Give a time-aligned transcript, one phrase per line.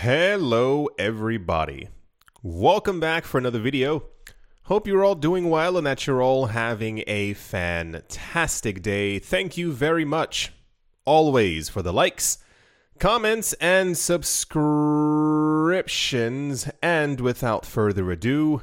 [0.00, 1.88] Hello, everybody.
[2.40, 4.04] Welcome back for another video.
[4.62, 9.18] Hope you're all doing well and that you're all having a fantastic day.
[9.18, 10.52] Thank you very much,
[11.04, 12.38] always, for the likes,
[13.00, 16.70] comments, and subscriptions.
[16.80, 18.62] And without further ado,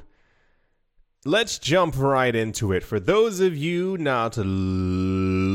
[1.25, 2.81] let's jump right into it.
[2.81, 4.37] For those of you not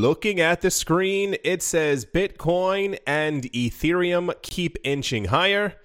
[0.01, 5.75] looking at the screen, it says Bitcoin and Ethereum keep inching higher.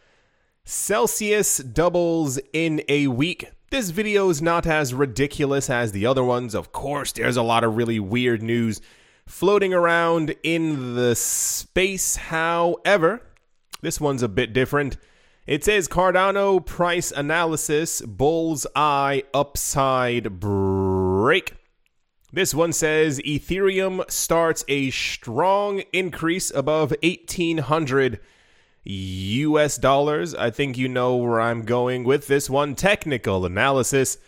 [0.64, 3.50] Celsius doubles in a week.
[3.70, 6.54] This video is not as ridiculous as the other ones.
[6.54, 8.80] Of course, there's a lot of really weird news
[9.26, 12.16] floating around in the space.
[12.16, 13.20] However,
[13.82, 14.96] this one's a bit different.
[15.46, 21.52] It says Cardano price analysis bull's eye upside break.
[22.32, 28.18] This one says Ethereum starts a strong increase above 1800
[28.84, 30.34] US dollars.
[30.34, 32.74] I think you know where I'm going with this one.
[32.74, 34.18] Technical analysis.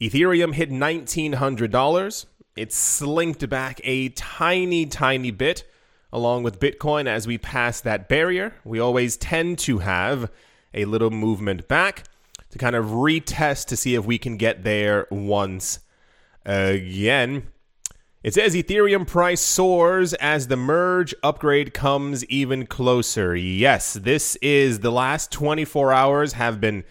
[0.00, 2.26] Ethereum hit $1,900.
[2.56, 5.68] It slinked back a tiny, tiny bit
[6.12, 8.54] along with Bitcoin as we pass that barrier.
[8.64, 10.30] We always tend to have
[10.72, 12.04] a little movement back
[12.50, 15.80] to kind of retest to see if we can get there once
[16.46, 17.48] again.
[18.24, 23.36] It says Ethereum price soars as the merge upgrade comes even closer.
[23.36, 26.84] Yes, this is the last 24 hours have been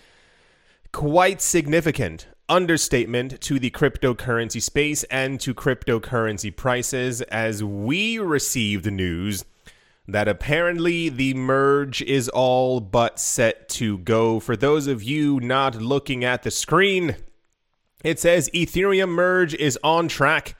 [0.91, 9.44] quite significant understatement to the cryptocurrency space and to cryptocurrency prices as we received news
[10.07, 14.39] that apparently the merge is all but set to go.
[14.39, 17.15] For those of you not looking at the screen,
[18.03, 20.55] it says Ethereum merge is on track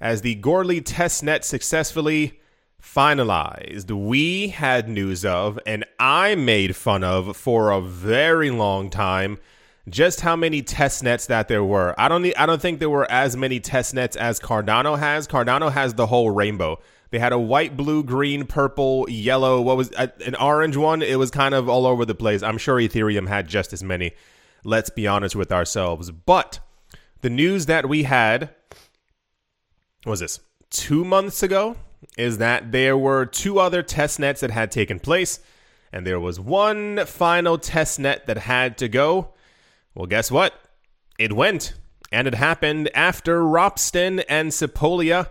[0.00, 2.40] as the Goerli testnet successfully
[2.82, 3.90] finalized.
[3.90, 9.38] We had news of, and I made fun of for a very long time,
[9.88, 11.94] just how many test nets that there were.
[11.98, 15.26] I don't I don't think there were as many test nets as Cardano has.
[15.28, 16.80] Cardano has the whole rainbow.
[17.10, 21.02] They had a white, blue, green, purple, yellow, what was uh, an orange one?
[21.02, 22.40] It was kind of all over the place.
[22.42, 24.12] I'm sure Ethereum had just as many.
[24.62, 26.12] Let's be honest with ourselves.
[26.12, 26.60] But
[27.20, 28.54] the news that we had
[30.06, 30.40] was this
[30.70, 31.76] two months ago
[32.16, 35.40] is that there were two other test nets that had taken place,
[35.92, 39.34] and there was one final test net that had to go.
[39.94, 40.54] Well, guess what?
[41.18, 41.74] It went,
[42.10, 45.28] and it happened after Ropsten and Sepolia.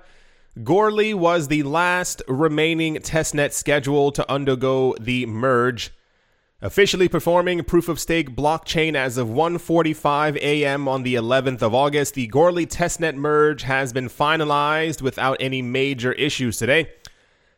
[0.60, 5.92] Goerli was the last remaining testnet scheduled to undergo the merge
[6.62, 10.88] officially performing proof of stake blockchain as of 1:45 a.m.
[10.88, 12.14] on the 11th of August.
[12.16, 16.90] The Goerli testnet merge has been finalized without any major issues today,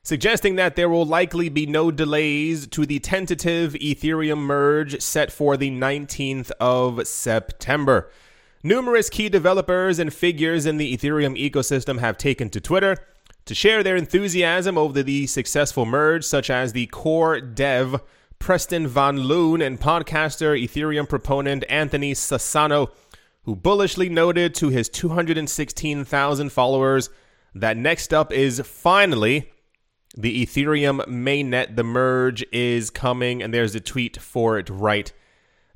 [0.04, 5.58] suggesting that there will likely be no delays to the tentative Ethereum merge set for
[5.58, 8.10] the 19th of September.
[8.64, 12.96] Numerous key developers and figures in the Ethereum ecosystem have taken to Twitter
[13.46, 18.00] to share their enthusiasm over the successful merge, such as the core dev
[18.42, 22.90] Preston Van Loon and podcaster Ethereum proponent Anthony Sassano,
[23.44, 27.12] who bullishly noted to his 216,000 followers
[27.54, 29.52] that next up is finally
[30.18, 31.76] the Ethereum mainnet.
[31.76, 35.14] The merge is coming, and there's a tweet for it right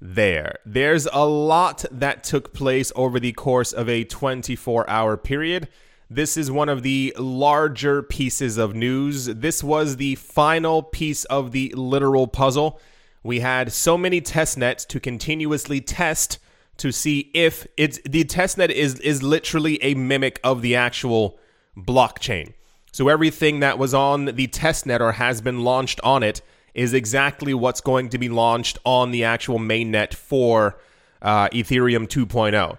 [0.01, 0.57] there.
[0.65, 5.67] There's a lot that took place over the course of a 24 hour period.
[6.09, 9.25] This is one of the larger pieces of news.
[9.25, 12.79] This was the final piece of the literal puzzle.
[13.23, 16.37] We had so many test nets to continuously test
[16.77, 21.39] to see if it's the testnet is is literally a mimic of the actual
[21.75, 22.53] blockchain.
[22.91, 26.41] So everything that was on the test net or has been launched on it
[26.75, 30.77] is exactly what's going to be launched on the actual mainnet for
[31.21, 32.77] uh, Ethereum 2.0.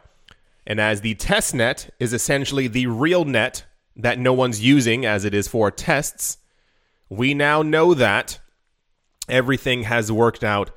[0.66, 3.64] And as the test net is essentially the real net
[3.94, 6.38] that no one's using as it is for tests,
[7.08, 8.40] we now know that
[9.28, 10.70] everything has worked out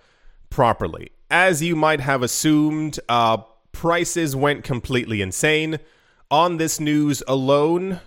[0.49, 1.11] properly.
[1.31, 3.37] As you might have assumed, uh,
[3.71, 5.79] prices went completely insane.
[6.31, 8.01] On this news alone,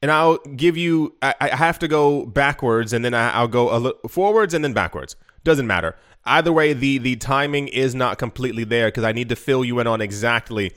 [0.00, 1.16] and I'll give you.
[1.22, 3.68] I, I have to go backwards, and then I, will go
[4.04, 5.16] a forwards and then backwards.
[5.42, 5.96] Doesn't matter.
[6.24, 9.80] Either way, the the timing is not completely there because I need to fill you
[9.80, 10.72] in on exactly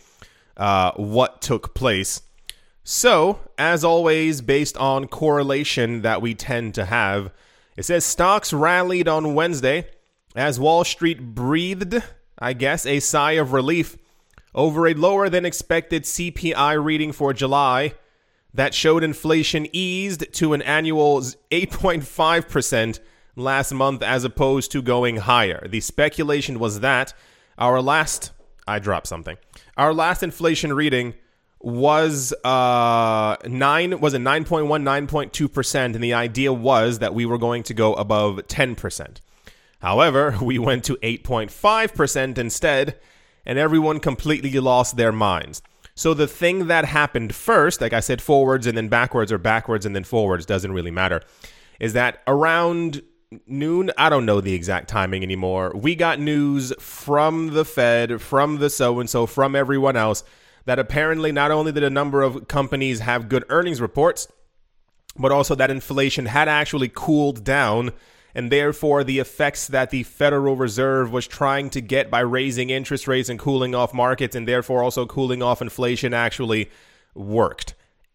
[0.58, 2.22] uh, what took place.
[2.84, 7.32] So, as always, based on correlation that we tend to have,
[7.76, 9.88] it says stocks rallied on Wednesday
[10.36, 12.02] as Wall Street breathed,
[12.40, 13.98] I guess, a sigh of relief
[14.56, 17.94] over a lower than expected CPI reading for July
[18.54, 23.00] that showed inflation eased to an annual 8.5%
[23.36, 25.68] last month as opposed to going higher.
[25.68, 27.14] The speculation was that
[27.58, 28.32] our last
[28.68, 29.38] I dropped something.
[29.78, 31.14] Our last inflation reading
[31.60, 34.68] was uh 9 was a 9.1
[35.08, 39.22] 9.2% and the idea was that we were going to go above 10%.
[39.80, 43.00] However, we went to 8.5% instead
[43.46, 45.62] and everyone completely lost their minds.
[45.96, 49.86] So the thing that happened first, like I said, forwards and then backwards or backwards
[49.86, 51.22] and then forwards doesn't really matter,
[51.80, 53.02] is that around
[53.46, 55.72] noon, I don't know the exact timing anymore.
[55.76, 60.24] We got news from the Fed, from the so and so, from everyone else
[60.66, 64.28] that apparently not only did a number of companies have good earnings reports,
[65.18, 67.92] but also that inflation had actually cooled down
[68.36, 73.08] and therefore the effects that the Federal Reserve was trying to get by raising interest
[73.08, 76.70] rates and cooling off markets and therefore also cooling off inflation actually
[77.16, 77.74] worked.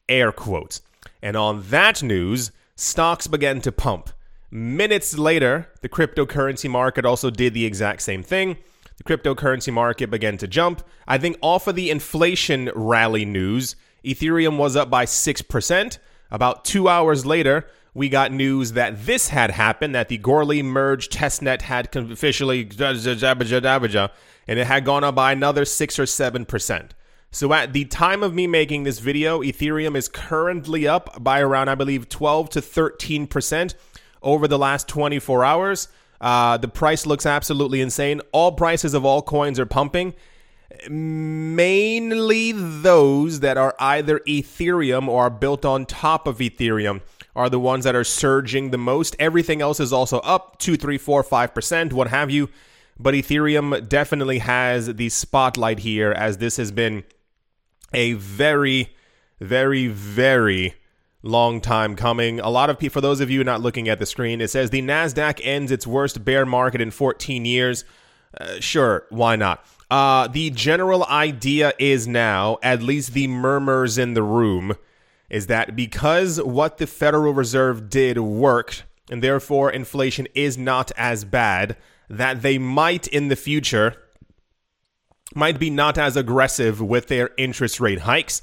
[0.08, 0.82] Air quotes.
[1.22, 4.10] And on that news, stocks began to pump.
[4.54, 8.58] Minutes later, the cryptocurrency market also did the exact same thing.
[8.98, 10.86] The cryptocurrency market began to jump.
[11.08, 15.98] I think off of the inflation rally news, Ethereum was up by 6%.
[16.30, 21.08] About two hours later, we got news that this had happened, that the Goerli merge
[21.08, 26.90] testnet had officially, and it had gone up by another 6 or 7%.
[27.30, 31.70] So at the time of me making this video, Ethereum is currently up by around,
[31.70, 33.74] I believe, 12 to 13%
[34.22, 35.88] over the last 24 hours.
[36.20, 38.20] Uh, the price looks absolutely insane.
[38.32, 40.14] All prices of all coins are pumping
[40.88, 47.00] mainly those that are either Ethereum or are built on top of Ethereum
[47.34, 49.16] are the ones that are surging the most.
[49.18, 52.48] Everything else is also up two, three, four, five percent, what have you.
[52.98, 57.04] But Ethereum definitely has the spotlight here, as this has been
[57.94, 58.94] a very,
[59.40, 60.74] very, very
[61.22, 62.40] long time coming.
[62.40, 64.70] A lot of people, for those of you not looking at the screen, it says
[64.70, 67.84] the Nasdaq ends its worst bear market in 14 years.
[68.38, 69.64] Uh, sure, why not?
[69.90, 74.74] Uh, the general idea is now, at least the murmurs in the room,
[75.28, 81.24] is that because what the Federal Reserve did worked, and therefore inflation is not as
[81.24, 81.76] bad,
[82.08, 83.96] that they might in the future
[85.34, 88.42] might be not as aggressive with their interest rate hikes.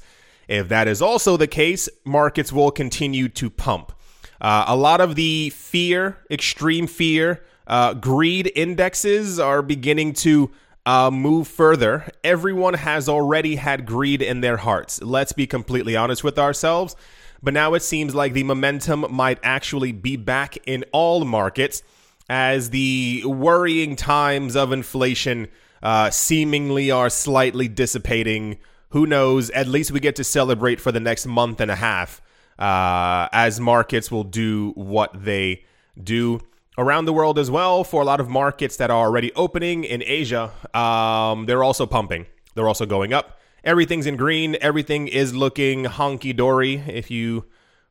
[0.50, 3.92] If that is also the case, markets will continue to pump.
[4.40, 10.50] Uh, a lot of the fear, extreme fear, uh, greed indexes are beginning to
[10.84, 15.00] uh, move further, everyone has already had greed in their hearts.
[15.00, 16.96] Let's be completely honest with ourselves.
[17.40, 21.84] But now it seems like the momentum might actually be back in all markets
[22.28, 25.46] as the worrying times of inflation
[25.80, 28.58] uh, seemingly are slightly dissipating.
[28.90, 29.50] Who knows?
[29.50, 32.20] At least we get to celebrate for the next month and a half
[32.58, 35.64] uh, as markets will do what they
[36.02, 36.40] do
[36.76, 40.02] around the world as well for a lot of markets that are already opening in
[40.04, 40.52] Asia.
[40.74, 42.26] Um, they're also pumping.
[42.54, 43.38] They're also going up.
[43.64, 44.56] Everything's in green.
[44.60, 46.82] Everything is looking honky dory.
[46.86, 47.44] If you,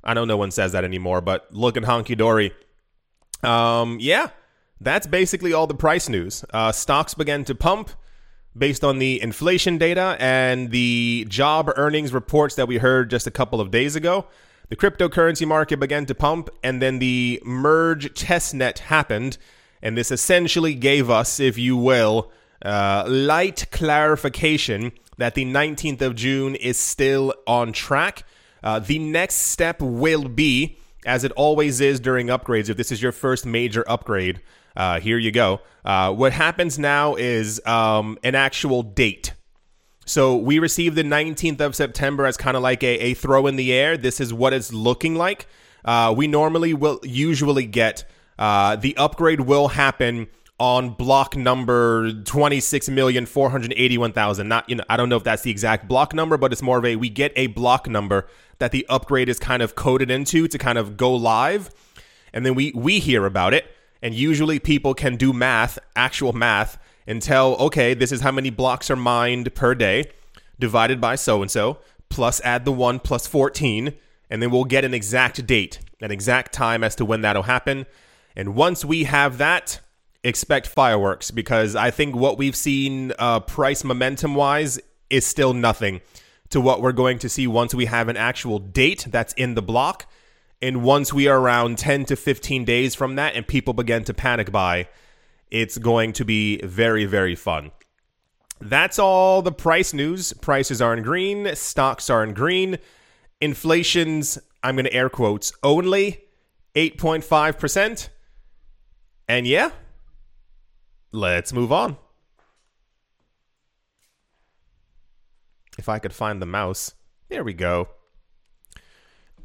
[0.04, 2.54] I know no one says that anymore, but looking honky dory.
[3.44, 4.30] Um, yeah,
[4.82, 6.44] that's basically all the price news.
[6.52, 7.92] Uh, stocks began to pump
[8.58, 13.32] based on the inflation data and the job earnings reports that we heard just a
[13.32, 14.26] couple of days ago
[14.70, 19.38] the cryptocurrency market began to pump, and then the merge testnet happened.
[19.82, 22.32] And this essentially gave us, if you will,
[22.64, 28.24] uh, light clarification that the 19th of June is still on track.
[28.64, 33.02] Uh, the next step will be, as it always is during upgrades, if this is
[33.02, 34.40] your first major upgrade,
[34.76, 35.62] uh, here you go.
[35.84, 39.34] Uh, what happens now is um, an actual date.
[40.06, 43.58] So we received the 19th of September as kind of like a, a throw in
[43.58, 43.96] the air.
[43.96, 45.48] This is what it's looking like.
[45.86, 48.06] Uh, we normally will usually get
[48.40, 50.28] uh, the upgrade will happen
[50.60, 54.48] on block number 26,481,000.
[54.48, 56.78] Not, you know, I don't know if that's the exact block number, but it's more
[56.78, 58.28] of a, we get a block number
[58.60, 61.70] that the upgrade is kind of coded into to kind of go live.
[62.34, 63.74] And then we, we hear about it.
[64.02, 68.50] And usually people can do math, actual math, and tell, okay, this is how many
[68.50, 70.06] blocks are mined per day,
[70.60, 71.80] divided by so and so,
[72.10, 73.94] plus add the 1 plus 14,
[74.30, 77.86] and then we'll get an exact date, an exact time as to when that'll happen.
[78.36, 79.80] And once we have that,
[80.24, 84.80] expect fireworks because I think what we've seen uh, price momentum wise
[85.10, 86.02] is still nothing
[86.50, 89.62] to what we're going to see once we have an actual date that's in the
[89.62, 90.10] block.
[90.62, 94.14] And once we are around 10 to 15 days from that and people begin to
[94.14, 94.90] panic buy,
[95.50, 97.72] it's going to be very, very fun.
[98.60, 100.34] That's all the price news.
[100.34, 102.78] Prices are in green, stocks are in green.
[103.40, 106.22] Inflation's, I'm going to air quotes, only
[106.76, 108.10] 8.5%.
[109.30, 109.72] And yeah,
[111.14, 111.96] let's move on.
[115.78, 116.94] If I could find the mouse.
[117.30, 117.88] There we go.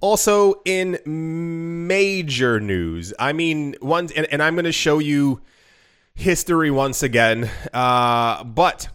[0.05, 5.41] Also, in major news, I mean, one, and, and I'm going to show you
[6.15, 8.89] history once again, uh, but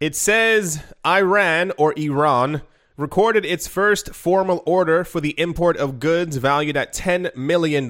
[0.00, 2.62] it says Iran or Iran
[2.96, 7.86] recorded its first formal order for the import of goods valued at $10 million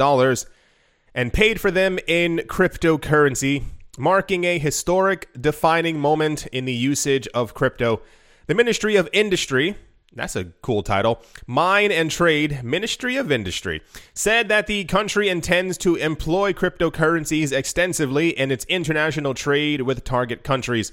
[1.14, 3.62] and paid for them in cryptocurrency,
[3.96, 8.02] marking a historic defining moment in the usage of crypto.
[8.48, 9.76] The Ministry of Industry,
[10.12, 11.22] that's a cool title.
[11.46, 13.80] Mine and Trade, Ministry of Industry,
[14.12, 20.42] said that the country intends to employ cryptocurrencies extensively in its international trade with target
[20.42, 20.92] countries,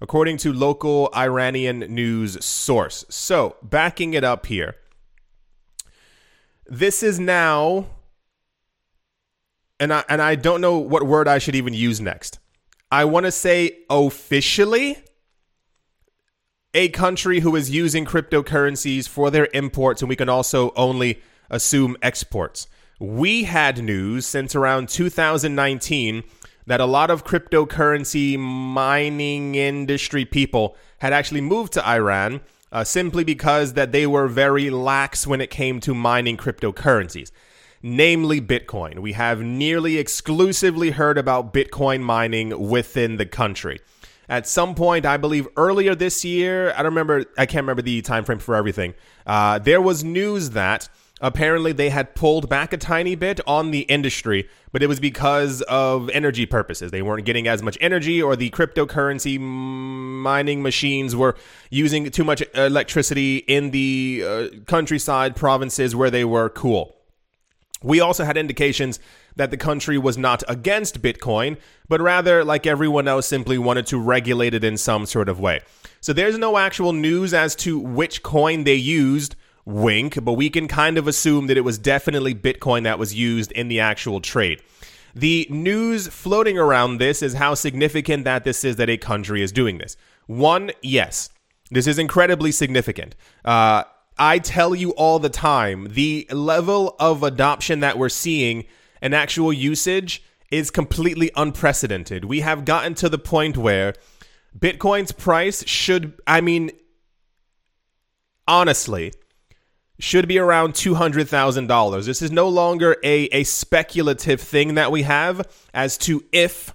[0.00, 3.06] according to local Iranian news source.
[3.08, 4.76] So, backing it up here.
[6.66, 7.86] This is now
[9.80, 12.38] and I and I don't know what word I should even use next.
[12.90, 14.98] I want to say officially
[16.74, 21.96] a country who is using cryptocurrencies for their imports, and we can also only assume
[22.02, 22.68] exports.
[23.00, 26.24] We had news since around 2019
[26.66, 33.24] that a lot of cryptocurrency mining industry people had actually moved to Iran uh, simply
[33.24, 37.30] because that they were very lax when it came to mining cryptocurrencies,
[37.82, 38.98] namely Bitcoin.
[38.98, 43.80] We have nearly exclusively heard about Bitcoin mining within the country
[44.28, 48.02] at some point, I believe earlier this year, I don't remember, I can't remember the
[48.02, 48.94] time frame for everything.
[49.26, 50.88] Uh, there was news that
[51.20, 55.62] apparently they had pulled back a tiny bit on the industry, but it was because
[55.62, 56.90] of energy purposes.
[56.90, 61.34] They weren't getting as much energy, or the cryptocurrency mining machines were
[61.70, 66.96] using too much electricity in the uh, countryside provinces where they were cool.
[67.82, 68.98] We also had indications
[69.38, 71.56] that the country was not against Bitcoin,
[71.88, 75.60] but rather, like everyone else, simply wanted to regulate it in some sort of way.
[76.00, 80.68] So there's no actual news as to which coin they used, wink, but we can
[80.68, 84.60] kind of assume that it was definitely Bitcoin that was used in the actual trade.
[85.14, 89.52] The news floating around this is how significant that this is that a country is
[89.52, 89.96] doing this.
[90.26, 91.30] One, yes,
[91.70, 93.14] this is incredibly significant.
[93.44, 93.84] Uh,
[94.18, 98.64] I tell you all the time, the level of adoption that we're seeing
[99.00, 102.24] and actual usage is completely unprecedented.
[102.24, 103.94] We have gotten to the point where
[104.58, 106.70] Bitcoin's price should, I mean,
[108.46, 109.12] honestly,
[109.98, 112.06] should be around $200,000.
[112.06, 116.74] This is no longer a, a speculative thing that we have as to if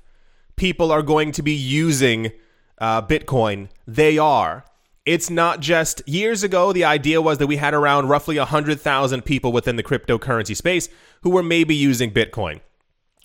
[0.55, 2.31] people are going to be using
[2.77, 3.69] uh, Bitcoin.
[3.87, 4.65] They are.
[5.05, 9.51] It's not just years ago, the idea was that we had around roughly 100,000 people
[9.51, 10.87] within the cryptocurrency space
[11.23, 12.61] who were maybe using Bitcoin.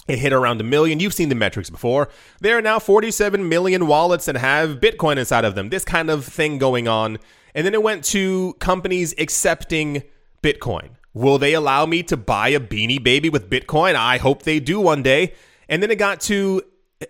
[0.06, 1.00] It hit around a million.
[1.00, 2.08] You've seen the metrics before.
[2.40, 5.68] There are now 47 million wallets that have Bitcoin inside of them.
[5.68, 7.18] This kind of thing going on.
[7.54, 10.02] And then it went to companies accepting
[10.42, 10.90] Bitcoin.
[11.12, 13.94] Will they allow me to buy a beanie baby with Bitcoin?
[13.94, 15.34] I hope they do one day.
[15.68, 16.62] And then it got to
[17.02, 17.06] eh,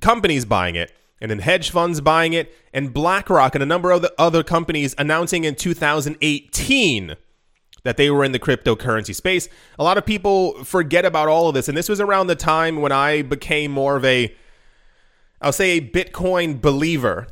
[0.00, 4.02] companies buying it and then hedge funds buying it, and BlackRock and a number of
[4.02, 7.14] the other companies announcing in 2018
[7.84, 9.48] that they were in the cryptocurrency space.
[9.78, 12.80] A lot of people forget about all of this, and this was around the time
[12.80, 14.34] when I became more of a,
[15.40, 17.26] I'll say, a Bitcoin believer.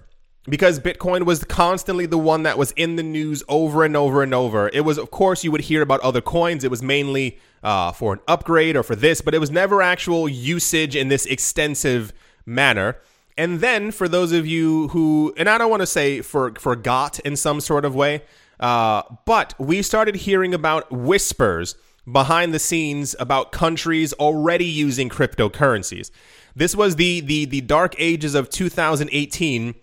[0.48, 4.32] Because Bitcoin was constantly the one that was in the news over and over and
[4.32, 4.70] over.
[4.72, 6.64] It was, of course, you would hear about other coins.
[6.64, 10.28] It was mainly uh, for an upgrade or for this, but it was never actual
[10.28, 12.14] usage in this extensive
[12.46, 12.96] manner.
[13.36, 17.18] And then for those of you who, and I don't want to say for, forgot
[17.20, 18.22] in some sort of way,
[18.60, 21.74] uh, but we started hearing about whispers
[22.10, 26.10] behind the scenes about countries already using cryptocurrencies.
[26.54, 29.74] This was the the the dark ages of 2018,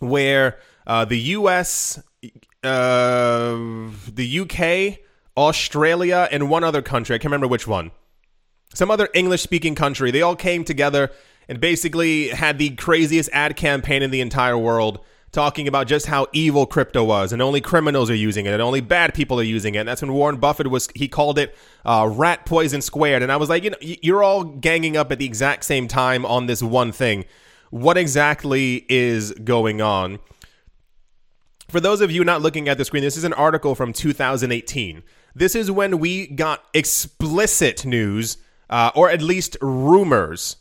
[0.00, 2.02] where uh, the U.S.,
[2.64, 3.56] uh,
[4.12, 5.00] the UK,
[5.36, 7.90] Australia, and one other country—I can't remember which one
[8.74, 10.10] some other English speaking country.
[10.10, 11.10] They all came together
[11.48, 15.00] and basically had the craziest ad campaign in the entire world
[15.32, 18.80] talking about just how evil crypto was and only criminals are using it and only
[18.80, 19.80] bad people are using it.
[19.80, 23.22] And that's when Warren Buffett was, he called it uh, rat poison squared.
[23.22, 26.24] And I was like, you know, you're all ganging up at the exact same time
[26.24, 27.24] on this one thing.
[27.70, 30.18] What exactly is going on?
[31.68, 35.02] For those of you not looking at the screen, this is an article from 2018.
[35.34, 38.38] This is when we got explicit news,
[38.70, 40.56] uh, or at least rumors,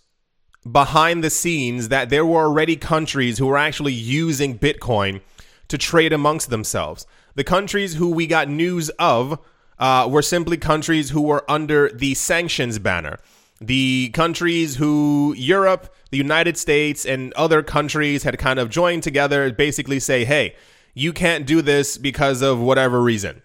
[0.69, 5.21] behind the scenes that there were already countries who were actually using Bitcoin
[5.67, 7.05] to trade amongst themselves.
[7.35, 9.39] The countries who we got news of
[9.79, 13.19] uh, were simply countries who were under the sanctions banner.
[13.59, 19.51] The countries who Europe, the United States, and other countries had kind of joined together
[19.51, 20.55] basically say, hey,
[20.93, 23.41] you can't do this because of whatever reason.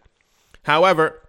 [0.65, 1.21] However,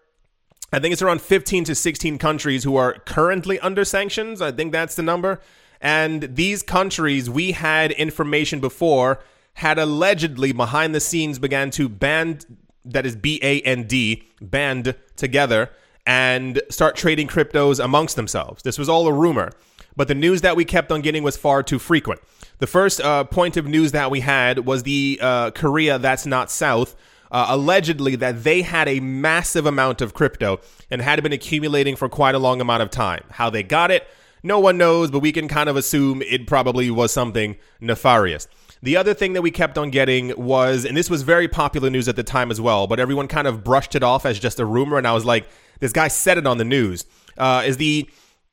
[0.71, 4.41] I think it's around 15 to 16 countries who are currently under sanctions.
[4.41, 5.39] I think that's the number.
[5.83, 9.19] And these countries, we had information before,
[9.55, 12.45] had allegedly behind the scenes began to band,
[12.85, 15.69] that is B A N D, band together
[16.05, 18.63] and start trading cryptos amongst themselves.
[18.63, 19.51] This was all a rumor.
[19.95, 22.19] But the news that we kept on getting was far too frequent.
[22.57, 26.49] The first uh, point of news that we had was the uh, Korea that's not
[26.49, 26.95] South.
[27.31, 30.59] Uh, allegedly, that they had a massive amount of crypto
[30.91, 33.23] and had been accumulating for quite a long amount of time.
[33.31, 34.07] How they got it,
[34.43, 38.47] no one knows, but we can kind of assume it probably was something nefarious.
[38.81, 42.09] The other thing that we kept on getting was, and this was very popular news
[42.09, 44.65] at the time as well, but everyone kind of brushed it off as just a
[44.65, 45.47] rumor, and I was like,
[45.79, 47.05] this guy said it on the news.
[47.37, 48.09] Uh, is the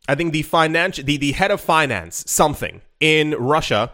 [0.08, 3.92] I think the financial the, the head of finance something in Russia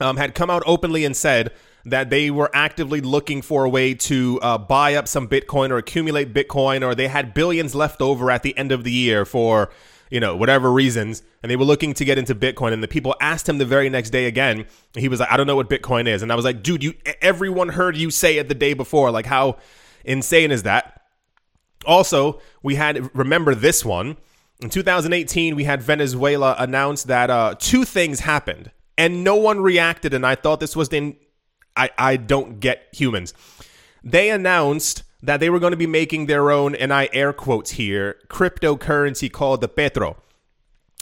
[0.00, 1.52] um, had come out openly and said
[1.84, 5.76] that they were actively looking for a way to uh, buy up some Bitcoin or
[5.76, 9.70] accumulate Bitcoin, or they had billions left over at the end of the year for
[10.10, 12.72] you know whatever reasons, and they were looking to get into Bitcoin.
[12.72, 14.66] And the people asked him the very next day again.
[14.94, 16.94] He was like, "I don't know what Bitcoin is," and I was like, "Dude, you
[17.22, 19.10] everyone heard you say it the day before.
[19.10, 19.56] Like, how
[20.04, 21.00] insane is that?"
[21.86, 24.16] Also, we had remember this one
[24.62, 30.12] in 2018, we had Venezuela announce that uh, two things happened, and no one reacted.
[30.12, 31.16] And I thought this was the
[31.76, 33.32] I I don't get humans.
[34.04, 37.72] They announced that they were going to be making their own, and I air quotes
[37.72, 40.16] here, cryptocurrency called the Petro.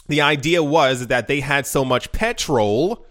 [0.07, 3.05] The idea was that they had so much petrol,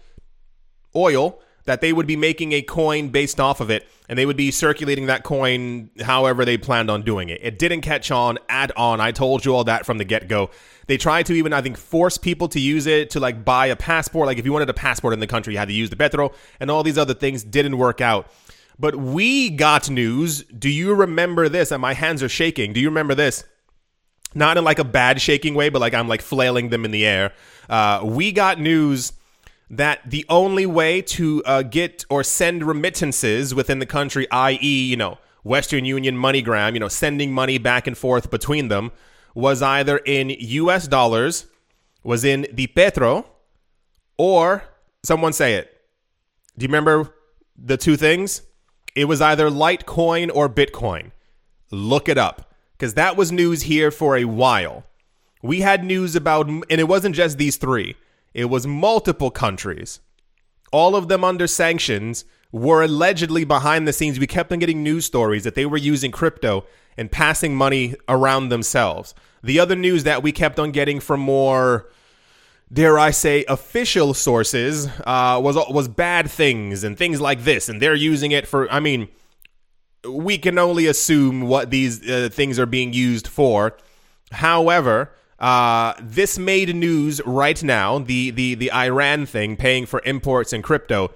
[0.95, 4.35] oil, that they would be making a coin based off of it and they would
[4.35, 7.39] be circulating that coin however they planned on doing it.
[7.43, 8.99] It didn't catch on at on.
[8.99, 10.49] I told you all that from the get go.
[10.87, 13.75] They tried to even, I think, force people to use it to like buy a
[13.75, 14.25] passport.
[14.25, 16.31] Like if you wanted a passport in the country, you had to use the Petro,
[16.59, 18.31] and all these other things didn't work out.
[18.79, 20.43] But we got news.
[20.43, 21.71] Do you remember this?
[21.71, 22.71] And my hands are shaking.
[22.71, 23.43] Do you remember this?
[24.33, 27.05] Not in like a bad shaking way, but like I'm like flailing them in the
[27.05, 27.33] air.
[27.67, 29.11] Uh, we got news
[29.69, 34.95] that the only way to uh, get or send remittances within the country, i.e., you
[34.95, 38.91] know, Western Union, MoneyGram, you know, sending money back and forth between them,
[39.35, 41.45] was either in US dollars,
[42.03, 43.25] was in the Petro,
[44.17, 44.63] or
[45.03, 45.75] someone say it.
[46.57, 47.13] Do you remember
[47.57, 48.41] the two things?
[48.99, 51.11] It was either Litecoin or Bitcoin.
[51.71, 54.83] Look it up because that was news here for a while.
[55.41, 57.95] We had news about, and it wasn't just these three.
[58.33, 60.01] It was multiple countries,
[60.73, 64.19] all of them under sanctions, were allegedly behind the scenes.
[64.19, 66.65] We kept on getting news stories that they were using crypto
[66.97, 69.15] and passing money around themselves.
[69.41, 71.89] The other news that we kept on getting from more,
[72.71, 77.81] dare I say, official sources uh, was was bad things and things like this, and
[77.81, 78.71] they're using it for.
[78.71, 79.07] I mean,
[80.07, 83.77] we can only assume what these uh, things are being used for.
[84.31, 87.99] However, uh, this made news right now.
[87.99, 91.11] The the the Iran thing, paying for imports and crypto,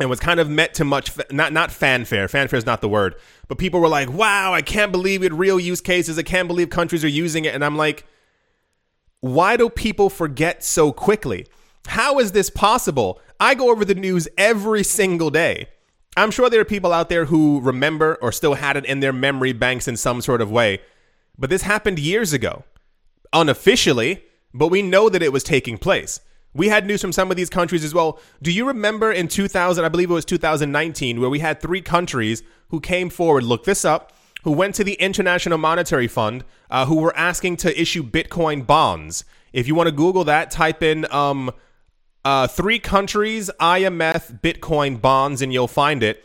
[0.00, 2.26] and was kind of met to much not not fanfare.
[2.26, 3.14] Fanfare is not the word,
[3.46, 5.32] but people were like, "Wow, I can't believe it!
[5.32, 6.18] Real use cases.
[6.18, 8.06] I can't believe countries are using it." And I'm like,
[9.24, 11.46] why do people forget so quickly?
[11.86, 13.22] How is this possible?
[13.40, 15.68] I go over the news every single day.
[16.14, 19.14] I'm sure there are people out there who remember or still had it in their
[19.14, 20.80] memory banks in some sort of way,
[21.38, 22.64] but this happened years ago
[23.32, 26.20] unofficially, but we know that it was taking place.
[26.52, 28.20] We had news from some of these countries as well.
[28.42, 32.42] Do you remember in 2000, I believe it was 2019, where we had three countries
[32.68, 34.12] who came forward, look this up,
[34.44, 39.24] who went to the International Monetary Fund, uh, who were asking to issue Bitcoin bonds.
[39.52, 41.50] If you want to Google that, type in um,
[42.24, 46.24] uh, three countries, IMF Bitcoin bonds, and you'll find it.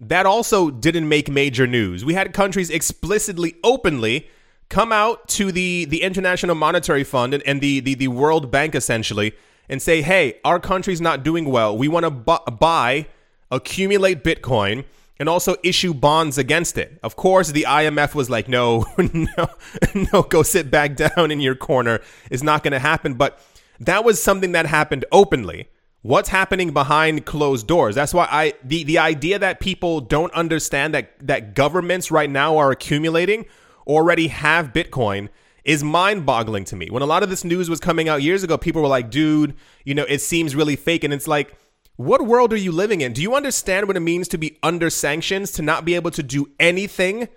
[0.00, 2.04] That also didn't make major news.
[2.04, 4.28] We had countries explicitly, openly
[4.68, 8.74] come out to the, the International Monetary Fund and, and the, the, the World Bank
[8.74, 9.34] essentially
[9.68, 11.76] and say, hey, our country's not doing well.
[11.76, 13.06] We want to bu- buy,
[13.50, 14.84] accumulate Bitcoin,
[15.18, 16.98] and also issue bonds against it.
[17.02, 19.48] Of course, the IMF was like, no, no,
[19.94, 22.00] no, go sit back down in your corner.
[22.30, 23.14] It's not going to happen.
[23.14, 23.40] But
[23.80, 25.68] that was something that happened openly.
[26.02, 27.94] What's happening behind closed doors?
[27.94, 32.56] That's why I the, the idea that people don't understand that that governments right now
[32.56, 33.46] are accumulating
[33.86, 35.28] already have Bitcoin
[35.64, 36.88] is mind boggling to me.
[36.90, 39.54] When a lot of this news was coming out years ago, people were like, dude,
[39.84, 41.04] you know, it seems really fake.
[41.04, 41.56] And it's like,
[42.04, 43.12] what world are you living in?
[43.12, 46.22] Do you understand what it means to be under sanctions, to not be able to
[46.22, 47.28] do anything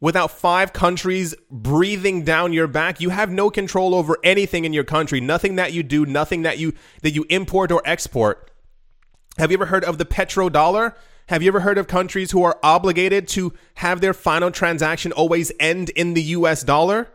[0.00, 3.00] without five countries breathing down your back?
[3.00, 5.20] You have no control over anything in your country.
[5.20, 8.50] Nothing that you do, nothing that you that you import or export.
[9.38, 10.94] Have you ever heard of the petrodollar?
[11.28, 15.52] Have you ever heard of countries who are obligated to have their final transaction always
[15.60, 17.08] end in the US dollar?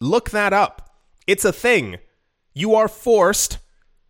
[0.00, 0.96] Look that up.
[1.26, 1.98] It's a thing.
[2.52, 3.58] You are forced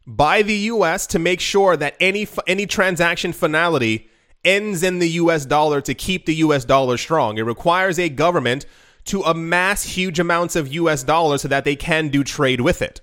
[0.06, 4.08] by the US to make sure that any any transaction finality
[4.44, 7.38] ends in the US dollar to keep the US dollar strong.
[7.38, 8.66] It requires a government
[9.06, 13.00] to amass huge amounts of US dollars so that they can do trade with it.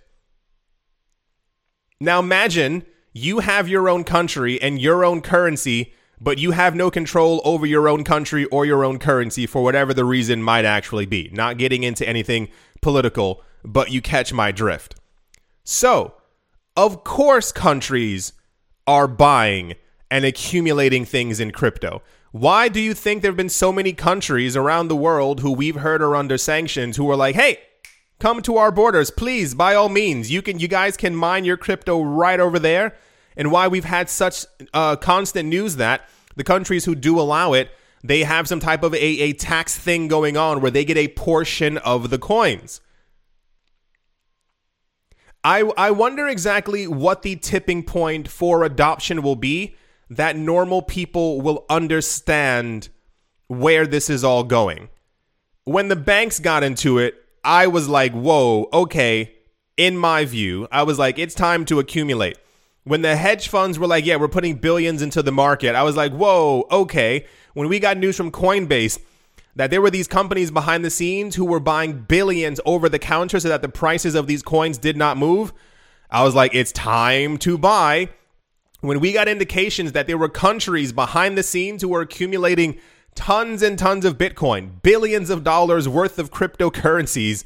[2.00, 6.90] Now imagine you have your own country and your own currency, but you have no
[6.90, 11.06] control over your own country or your own currency for whatever the reason might actually
[11.06, 11.30] be.
[11.34, 12.50] Not getting into anything
[12.82, 14.96] political, but you catch my drift.
[15.64, 16.16] So,
[16.76, 18.34] of course, countries
[18.88, 19.76] are buying
[20.10, 22.02] and accumulating things in crypto.
[22.32, 25.76] Why do you think there have been so many countries around the world who we've
[25.76, 27.60] heard are under sanctions who are like, hey,
[28.20, 30.32] come to our borders, please, by all means.
[30.32, 32.96] You can, you guys can mine your crypto right over there.
[33.36, 37.70] And why we've had such uh, constant news that the countries who do allow it,
[38.04, 41.10] they have some type of a, a tax thing going on where they get a
[41.10, 42.82] portion of the coins.
[45.44, 49.76] I, I wonder exactly what the tipping point for adoption will be
[50.10, 52.90] that normal people will understand
[53.48, 54.90] where this is all going.
[55.64, 59.34] When the banks got into it, I was like, whoa, okay.
[59.78, 62.38] In my view, I was like, it's time to accumulate.
[62.84, 65.96] When the hedge funds were like, yeah, we're putting billions into the market, I was
[65.96, 67.26] like, whoa, okay.
[67.54, 69.00] When we got news from Coinbase
[69.56, 73.40] that there were these companies behind the scenes who were buying billions over the counter
[73.40, 75.54] so that the prices of these coins did not move.
[76.10, 78.10] I was like, it's time to buy.
[78.82, 82.80] When we got indications that there were countries behind the scenes who were accumulating
[83.16, 87.44] tons and tons of Bitcoin, billions of dollars worth of cryptocurrencies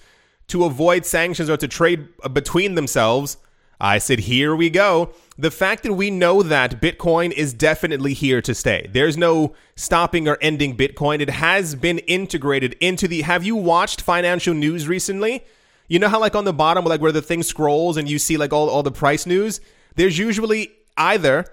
[0.47, 3.37] to avoid sanctions or to trade between themselves,
[3.79, 5.11] I said, here we go.
[5.37, 8.89] The fact that we know that Bitcoin is definitely here to stay.
[8.91, 11.19] There's no stopping or ending Bitcoin.
[11.19, 13.23] It has been integrated into the.
[13.23, 15.43] Have you watched financial news recently?
[15.87, 18.37] You know how, like, on the bottom, like, where the thing scrolls and you see,
[18.37, 19.59] like, all, all the price news?
[19.95, 21.45] There's usually either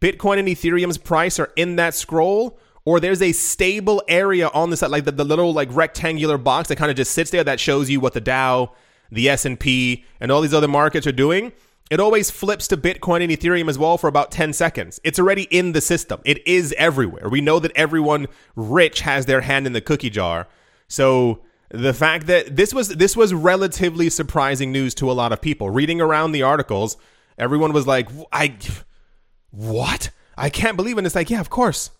[0.00, 4.76] Bitcoin and Ethereum's price are in that scroll, or there's a stable area on the
[4.76, 7.58] side, like the, the little, like, rectangular box that kind of just sits there that
[7.60, 8.72] shows you what the Dow,
[9.10, 11.52] the S&P, and all these other markets are doing
[11.90, 15.00] it always flips to Bitcoin and Ethereum as well for about 10 seconds.
[15.04, 16.20] It's already in the system.
[16.24, 17.28] It is everywhere.
[17.28, 20.48] We know that everyone rich has their hand in the cookie jar.
[20.88, 25.42] So the fact that this was this was relatively surprising news to a lot of
[25.42, 25.70] people.
[25.70, 26.96] Reading around the articles,
[27.36, 28.56] everyone was like, "I
[29.50, 30.10] what?
[30.36, 31.90] I can't believe it." And it's like, "Yeah, of course.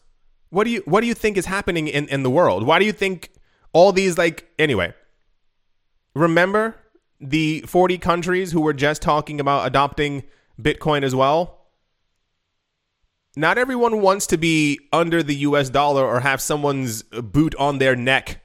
[0.49, 2.67] What do you what do you think is happening in in the world?
[2.67, 3.31] Why do you think
[3.73, 4.95] all these like anyway,
[6.15, 6.77] remember
[7.29, 10.25] the 40 countries who were just talking about adopting
[10.61, 11.67] Bitcoin as well,
[13.37, 17.97] not everyone wants to be under the US dollar or have someone's boot on their
[17.97, 18.41] neck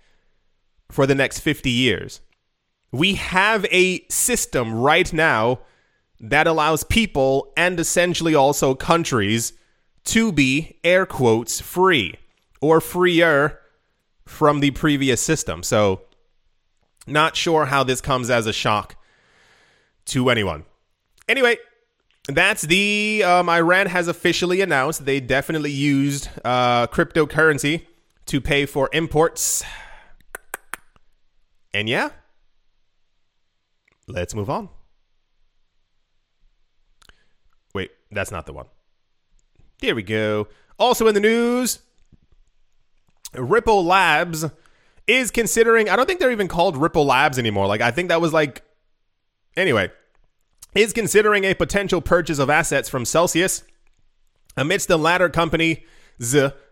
[0.91, 2.21] for the next 50 years.
[2.91, 5.59] We have a system right now
[6.19, 9.53] that allows people and essentially also countries
[10.05, 12.15] to be, air quotes, free
[12.61, 13.59] or freer
[14.25, 15.61] from the previous system.
[15.61, 16.01] So
[17.09, 18.95] not sure how this comes as a shock
[20.05, 20.65] to anyone.
[21.27, 21.57] Anyway,
[22.27, 27.85] that's the um, Iran has officially announced they definitely used uh, cryptocurrency
[28.27, 29.63] to pay for imports.
[31.73, 32.09] And yeah,
[34.07, 34.69] let's move on.
[37.73, 38.65] Wait, that's not the one.
[39.79, 40.47] There we go.
[40.77, 41.79] Also in the news,
[43.33, 44.45] Ripple Labs
[45.09, 47.67] is considering, I don't think they're even called Ripple Labs anymore.
[47.67, 48.63] Like, I think that was like,
[49.57, 49.91] anyway,
[50.75, 53.63] is considering a potential purchase of assets from Celsius
[54.55, 55.83] amidst the latter company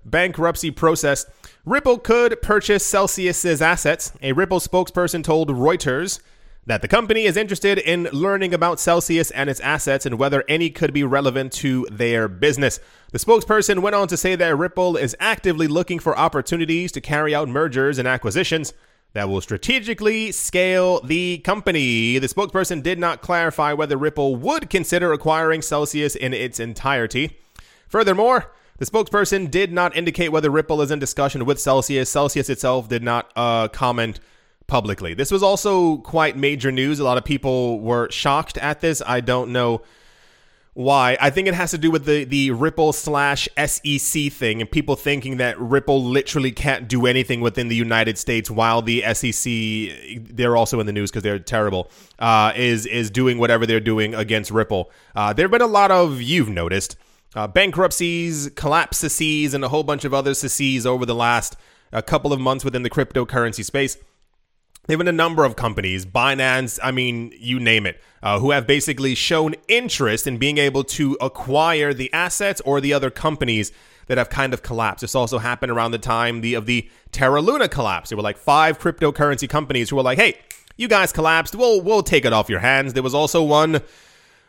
[0.06, 1.26] bankruptcy process,
[1.65, 4.12] Ripple could purchase Celsius's assets.
[4.21, 6.19] A Ripple spokesperson told Reuters
[6.67, 10.69] that the company is interested in learning about Celsius and its assets and whether any
[10.69, 12.82] could be relevant to their business.
[13.13, 17.34] The spokesperson went on to say that Ripple is actively looking for opportunities to carry
[17.34, 18.73] out mergers and acquisitions
[19.13, 22.19] that will strategically scale the company.
[22.19, 27.39] The spokesperson did not clarify whether Ripple would consider acquiring Celsius in its entirety.
[27.88, 32.10] Furthermore, the spokesperson did not indicate whether Ripple is in discussion with Celsius.
[32.10, 34.19] Celsius itself did not uh, comment
[34.67, 35.13] publicly.
[35.13, 36.99] This was also quite major news.
[36.99, 39.01] A lot of people were shocked at this.
[39.06, 39.82] I don't know
[40.73, 41.17] why.
[41.19, 44.95] I think it has to do with the the Ripple slash SEC thing and people
[44.95, 50.56] thinking that Ripple literally can't do anything within the United States while the SEC they're
[50.56, 54.51] also in the news because they're terrible uh, is is doing whatever they're doing against
[54.51, 54.91] Ripple.
[55.15, 56.95] Uh, there have been a lot of you've noticed
[57.36, 61.56] uh, bankruptcies, collapses, and a whole bunch of other CCs over the last
[61.91, 63.97] a couple of months within the cryptocurrency space.
[64.88, 68.52] There have been a number of companies, Binance, I mean, you name it, uh, who
[68.52, 73.73] have basically shown interest in being able to acquire the assets or the other companies
[74.08, 75.02] that have kind of collapsed.
[75.02, 78.10] This also happened around the time the, of the Terra Luna collapse.
[78.10, 80.39] There were like five cryptocurrency companies who were like, hey,
[80.78, 81.54] you guys collapsed.
[81.54, 82.93] We'll, we'll take it off your hands.
[82.93, 83.82] There was also one uh,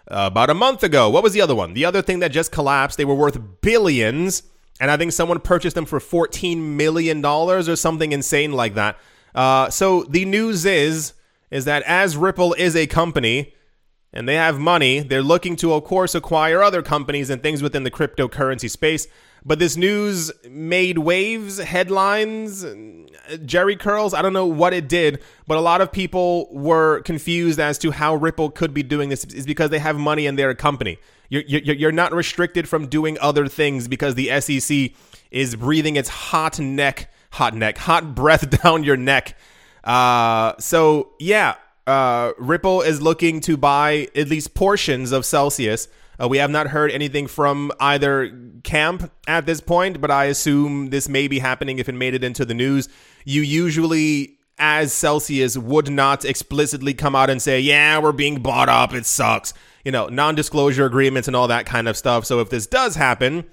[0.06, 1.10] about a month ago.
[1.10, 1.74] What was the other one?
[1.74, 4.44] The other thing that just collapsed, they were worth billions.
[4.80, 8.98] And I think someone purchased them for $14 million or something insane like that.
[9.34, 11.14] Uh, so the news is
[11.50, 13.54] is that as Ripple is a company
[14.12, 17.84] and they have money, they're looking to, of course, acquire other companies and things within
[17.84, 19.06] the cryptocurrency space.
[19.44, 22.66] But this news made waves, headlines,
[23.44, 24.12] Jerry curls.
[24.12, 27.90] I don't know what it did, but a lot of people were confused as to
[27.90, 29.24] how Ripple could be doing this.
[29.24, 30.98] Is because they have money and they're a company.
[31.28, 34.90] You're, you're, you're not restricted from doing other things because the SEC
[35.30, 39.36] is breathing its hot neck hot neck, hot breath down your neck.
[39.84, 41.54] Uh, so yeah,
[41.86, 45.88] uh, Ripple is looking to buy at least portions of Celsius.
[46.20, 50.90] Uh, we have not heard anything from either camp at this point, but I assume
[50.90, 52.88] this may be happening if it made it into the news.
[53.24, 58.68] You usually, as Celsius, would not explicitly come out and say, "Yeah, we're being bought
[58.68, 58.92] up.
[58.92, 62.26] It sucks." You know, non-disclosure agreements and all that kind of stuff.
[62.26, 63.44] So if this does happen,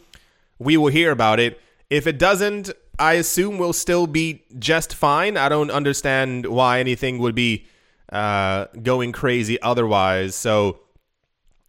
[0.57, 1.61] we will hear about it.
[1.89, 5.37] If it doesn't, I assume we'll still be just fine.
[5.37, 7.67] I don't understand why anything would be
[8.11, 10.35] uh, going crazy otherwise.
[10.35, 10.79] So,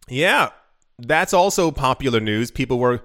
[0.07, 0.49] yeah,
[0.97, 2.51] that's also popular news.
[2.51, 3.03] People were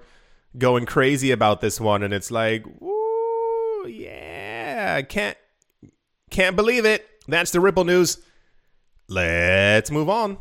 [0.57, 5.37] going crazy about this one, and it's like, ooh, yeah, can't
[6.29, 7.07] can't believe it.
[7.27, 8.17] That's the Ripple news.
[9.07, 10.37] Let's move on.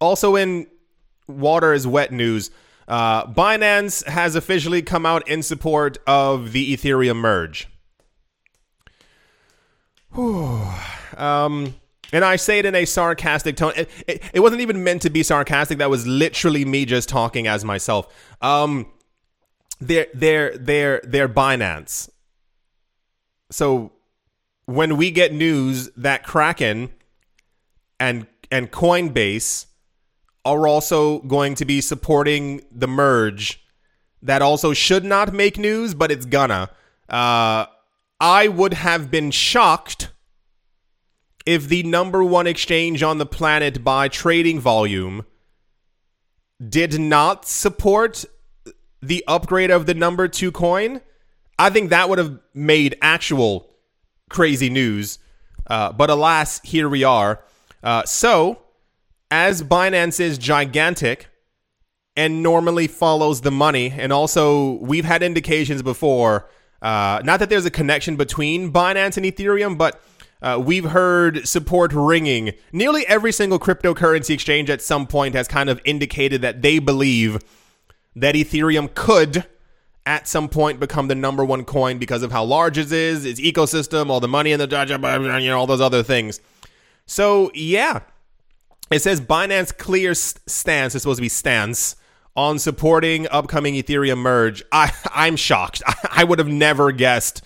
[0.00, 0.66] Also in
[1.28, 2.50] water is wet news.
[2.92, 7.66] Uh, Binance has officially come out in support of the Ethereum merge.
[11.16, 11.74] um,
[12.12, 13.72] and I say it in a sarcastic tone.
[13.76, 15.78] It, it, it, wasn't even meant to be sarcastic.
[15.78, 18.14] That was literally me just talking as myself.
[18.42, 18.92] Um,
[19.80, 22.10] they're they're they're they're Binance.
[23.50, 23.92] So
[24.66, 26.90] when we get news that Kraken
[27.98, 29.64] and and Coinbase
[30.44, 33.62] are also going to be supporting the merge
[34.22, 36.70] that also should not make news, but it's gonna.
[37.08, 37.66] Uh,
[38.20, 40.10] I would have been shocked
[41.44, 45.26] if the number one exchange on the planet by trading volume
[46.68, 48.24] did not support
[49.02, 51.00] the upgrade of the number two coin.
[51.58, 53.74] I think that would have made actual
[54.30, 55.18] crazy news.
[55.66, 57.42] Uh, but alas, here we are.
[57.82, 58.62] Uh, so
[59.32, 61.28] as Binance is gigantic
[62.14, 66.50] and normally follows the money, and also we've had indications before,
[66.82, 70.02] uh, not that there's a connection between Binance and Ethereum, but
[70.42, 72.52] uh, we've heard support ringing.
[72.72, 77.38] Nearly every single cryptocurrency exchange at some point has kind of indicated that they believe
[78.14, 79.46] that Ethereum could
[80.04, 83.40] at some point become the number one coin because of how large it is, its
[83.40, 86.38] ecosystem, all the money in the you know all those other things.
[87.06, 88.00] So yeah,
[88.94, 91.96] it says Binance clear stance is supposed to be stance
[92.34, 94.62] on supporting upcoming Ethereum merge.
[94.72, 95.82] I I'm shocked.
[95.86, 97.42] I, I would have never guessed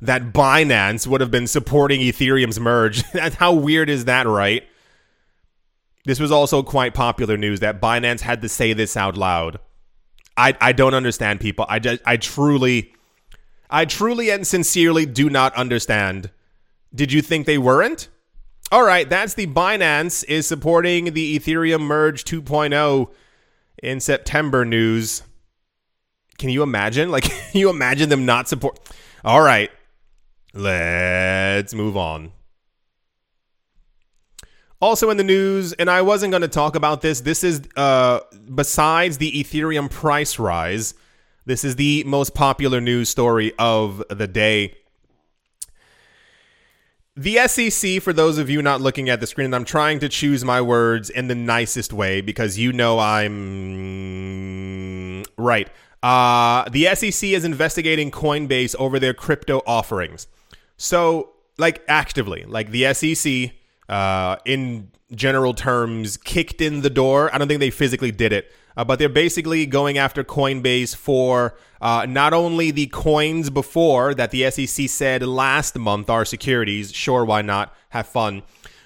[0.00, 3.02] that Binance would have been supporting Ethereum's merge.
[3.38, 4.64] How weird is that, right?
[6.06, 9.60] This was also quite popular news that Binance had to say this out loud.
[10.36, 11.66] I I don't understand people.
[11.68, 12.94] I just, I truly
[13.68, 16.30] I truly and sincerely do not understand.
[16.94, 18.08] Did you think they weren't?
[18.72, 23.10] All right, that's the Binance is supporting the Ethereum merge 2.0
[23.82, 25.24] in September news.
[26.38, 27.10] can you imagine?
[27.10, 28.78] Like, you imagine them not support?
[29.24, 29.72] All right,
[30.54, 32.30] let's move on.
[34.80, 37.22] Also in the news, and I wasn't going to talk about this.
[37.22, 38.20] This is uh,
[38.54, 40.94] besides the Ethereum price rise.
[41.44, 44.76] This is the most popular news story of the day.
[47.20, 50.08] The SEC, for those of you not looking at the screen, and I'm trying to
[50.08, 54.44] choose my words in the nicest way because you know I'm
[55.36, 55.68] right.
[56.02, 60.28] Uh, the SEC is investigating Coinbase over their crypto offerings.
[60.78, 63.50] So, like, actively, like the SEC,
[63.90, 67.28] uh, in general terms, kicked in the door.
[67.34, 71.56] I don't think they physically did it, uh, but they're basically going after Coinbase for
[71.80, 76.92] uh, not only the coins before that the SEC said last month are securities.
[76.92, 77.74] Sure, why not?
[77.90, 78.42] Have fun.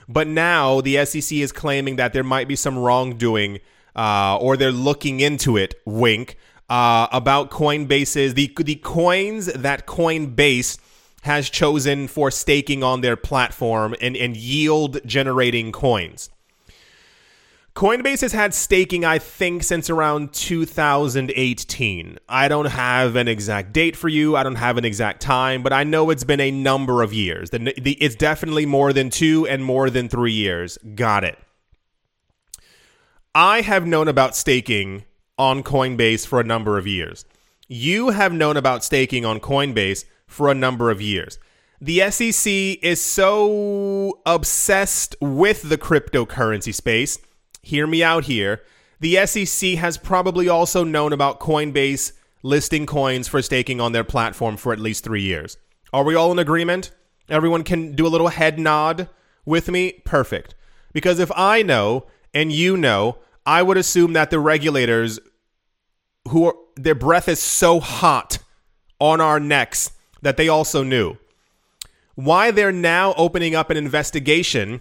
[0.09, 3.61] But now the SEC is claiming that there might be some wrongdoing,
[3.97, 5.75] uh, or they're looking into it.
[5.85, 6.37] Wink
[6.69, 10.79] uh, about Coinbase's the the coins that Coinbase
[11.23, 16.29] has chosen for staking on their platform and, and yield generating coins.
[17.75, 22.19] Coinbase has had staking, I think, since around 2018.
[22.29, 24.37] I don't have an exact date for you.
[24.37, 27.51] I don't have an exact time, but I know it's been a number of years.
[27.53, 30.79] It's definitely more than two and more than three years.
[30.95, 31.37] Got it.
[33.35, 35.03] I have known about staking
[35.37, 37.25] on Coinbase for a number of years.
[37.67, 41.41] You have known about staking on Coinbase for a number of years.
[41.81, 42.53] The SEC
[42.85, 47.19] is so obsessed with the cryptocurrency space
[47.65, 48.63] hear me out here.
[49.01, 54.57] The SEC has probably also known about Coinbase listing coins for staking on their platform
[54.57, 55.57] for at least three years.
[55.93, 56.91] Are we all in agreement?
[57.29, 59.09] Everyone can do a little head nod
[59.45, 59.93] with me?
[60.05, 60.55] Perfect.
[60.93, 65.19] Because if I know and you know, I would assume that the regulators
[66.29, 68.39] who are, their breath is so hot
[68.99, 71.17] on our necks that they also knew.
[72.15, 74.81] Why they're now opening up an investigation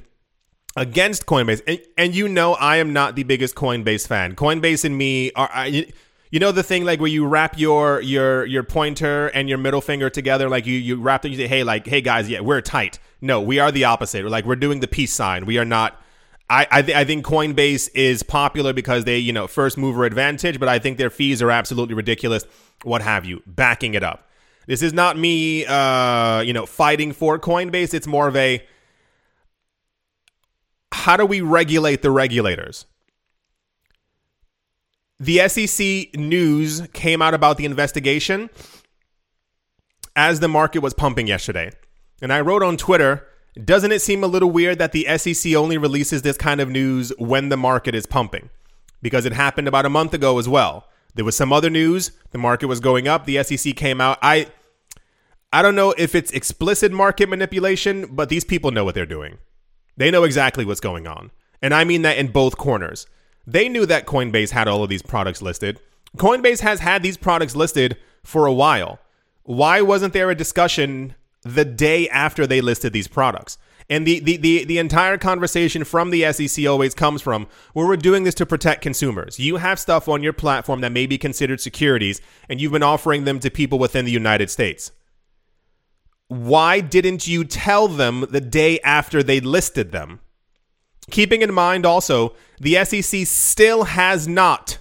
[0.75, 1.61] against Coinbase.
[1.67, 4.35] And, and, you know, I am not the biggest Coinbase fan.
[4.35, 5.49] Coinbase and me are.
[5.51, 5.87] I,
[6.33, 9.81] you know the thing like where you wrap your your your pointer and your middle
[9.81, 11.31] finger together, like you you wrap them.
[11.31, 14.23] You say, "Hey, like, hey guys, yeah, we're tight." No, we are the opposite.
[14.23, 15.45] We're like we're doing the peace sign.
[15.45, 16.01] We are not.
[16.49, 20.59] I I, th- I think Coinbase is popular because they you know first mover advantage,
[20.59, 22.45] but I think their fees are absolutely ridiculous.
[22.81, 23.43] What have you?
[23.45, 24.27] Backing it up.
[24.65, 27.93] This is not me, uh, you know, fighting for Coinbase.
[27.93, 28.65] It's more of a
[30.93, 32.85] how do we regulate the regulators?
[35.19, 38.49] The SEC news came out about the investigation
[40.15, 41.71] as the market was pumping yesterday.
[42.21, 43.25] And I wrote on Twitter,
[43.63, 47.11] doesn't it seem a little weird that the SEC only releases this kind of news
[47.17, 48.49] when the market is pumping?
[49.01, 50.87] Because it happened about a month ago as well.
[51.15, 54.17] There was some other news, the market was going up, the SEC came out.
[54.21, 54.47] I
[55.51, 59.37] I don't know if it's explicit market manipulation, but these people know what they're doing.
[59.97, 61.31] They know exactly what's going on.
[61.61, 63.07] And I mean that in both corners.
[63.45, 65.79] They knew that Coinbase had all of these products listed.
[66.17, 68.99] Coinbase has had these products listed for a while.
[69.43, 73.57] Why wasn't there a discussion the day after they listed these products?
[73.89, 77.97] And the, the, the, the entire conversation from the SEC always comes from well, we're
[77.97, 79.39] doing this to protect consumers.
[79.39, 83.25] You have stuff on your platform that may be considered securities, and you've been offering
[83.25, 84.91] them to people within the United States
[86.53, 90.19] why didn't you tell them the day after they listed them?
[91.09, 94.77] Keeping in mind also, the SEC still has not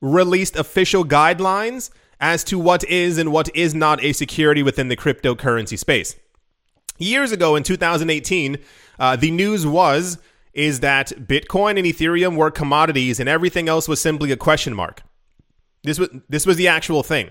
[0.00, 4.96] released official guidelines as to what is and what is not a security within the
[4.96, 6.16] cryptocurrency space.
[6.98, 8.58] Years ago in 2018,
[8.98, 10.18] uh, the news was
[10.52, 15.04] is that Bitcoin and Ethereum were commodities and everything else was simply a question mark.
[15.84, 17.30] This was this was the actual thing.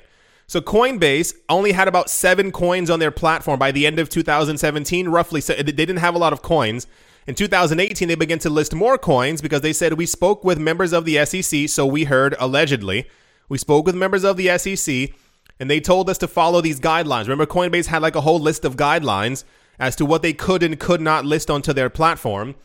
[0.52, 5.08] So Coinbase only had about seven coins on their platform by the end of 2017,
[5.08, 5.40] roughly.
[5.40, 6.88] So uh, they didn't have a lot of coins.
[7.26, 10.92] In 2018, they began to list more coins because they said we spoke with members
[10.92, 11.70] of the SEC.
[11.70, 13.08] So we heard allegedly,
[13.48, 15.16] we spoke with members of the SEC,
[15.58, 17.30] and they told us to follow these guidelines.
[17.30, 19.46] Remember, Coinbase had like a whole list of guidelines
[19.80, 22.56] as to what they could and could not list onto their platform.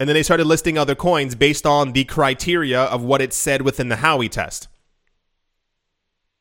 [0.00, 3.62] And then they started listing other coins based on the criteria of what it said
[3.62, 4.66] within the Howey test.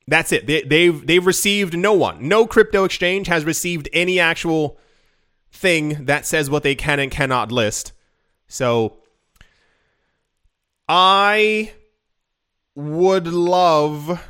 [0.07, 0.45] That's it.
[0.45, 2.27] They, they've they've received no one.
[2.27, 4.77] No crypto exchange has received any actual
[5.51, 7.91] thing that says what they can and cannot list.
[8.47, 8.97] So
[10.87, 11.71] I
[12.75, 14.23] would love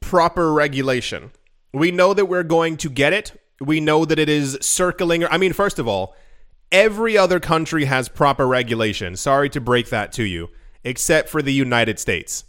[0.00, 1.30] proper regulation.
[1.72, 3.40] We know that we're going to get it.
[3.60, 5.24] We know that it is circling.
[5.24, 6.16] I mean, first of all,
[6.72, 9.16] every other country has proper regulation.
[9.16, 10.48] Sorry to break that to you,
[10.84, 12.44] except for the United States.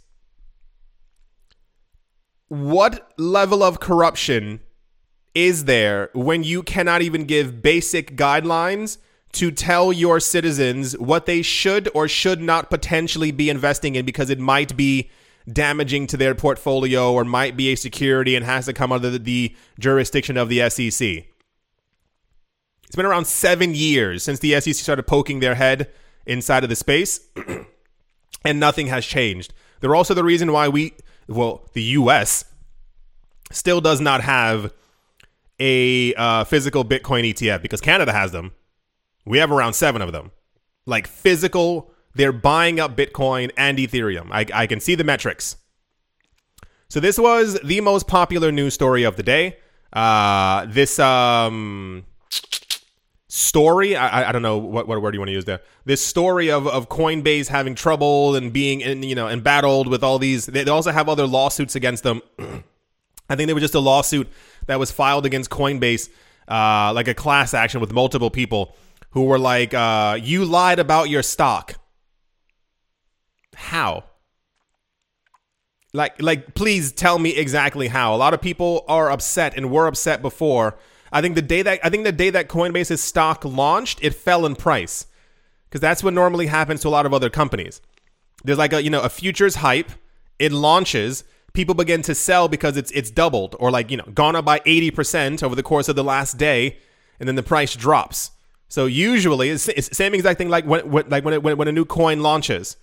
[2.48, 4.60] What level of corruption
[5.34, 8.98] is there when you cannot even give basic guidelines
[9.32, 14.30] to tell your citizens what they should or should not potentially be investing in because
[14.30, 15.10] it might be
[15.52, 19.18] damaging to their portfolio or might be a security and has to come under the,
[19.18, 21.24] the jurisdiction of the SEC.
[22.84, 25.90] It's been around seven years since the SEC started poking their head
[26.26, 27.20] inside of the space,
[28.44, 29.52] and nothing has changed.
[29.80, 30.94] They're also the reason why we,
[31.28, 32.44] well, the US
[33.50, 34.72] still does not have
[35.60, 38.52] a uh, physical Bitcoin ETF because Canada has them.
[39.26, 40.30] We have around seven of them.
[40.86, 44.28] Like physical, they're buying up Bitcoin and Ethereum.
[44.30, 45.56] I, I can see the metrics.
[46.88, 49.58] So this was the most popular news story of the day.
[49.92, 52.06] Uh, this um,
[53.28, 55.60] story, I, I don't know what, what word you want to use there.
[55.84, 60.18] This story of, of Coinbase having trouble and being in, you know embattled with all
[60.18, 60.46] these.
[60.46, 62.22] They also have other lawsuits against them.
[63.30, 64.28] I think there was just a lawsuit
[64.66, 66.08] that was filed against Coinbase,
[66.48, 68.74] uh, like a class action with multiple people
[69.10, 71.74] who were like, uh, "You lied about your stock."
[73.54, 74.04] How?
[75.94, 78.14] Like, like, please tell me exactly how.
[78.14, 80.78] A lot of people are upset and were upset before.
[81.12, 84.46] I think the day that I think the day that Coinbase's stock launched, it fell
[84.46, 85.06] in price
[85.68, 87.80] because that's what normally happens to a lot of other companies.
[88.44, 89.90] There's like a you know a futures hype.
[90.38, 94.36] It launches, people begin to sell because it's it's doubled or like you know gone
[94.36, 96.78] up by 80% over the course of the last day,
[97.18, 98.30] and then the price drops.
[98.68, 101.68] So usually it's, it's same exact thing like when, when like when, it, when when
[101.68, 102.76] a new coin launches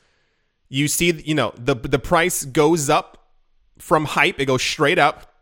[0.70, 3.30] you see, you know, the the price goes up
[3.78, 5.42] from hype, it goes straight up,